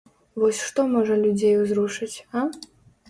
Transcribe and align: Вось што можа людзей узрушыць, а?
Вось 0.43 0.61
што 0.69 0.85
можа 0.95 1.17
людзей 1.25 1.53
узрушыць, 1.59 2.13
а? 2.41 2.47